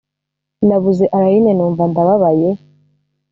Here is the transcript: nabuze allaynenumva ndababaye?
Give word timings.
nabuze 0.67 1.05
allaynenumva 1.15 1.83
ndababaye? 1.91 2.49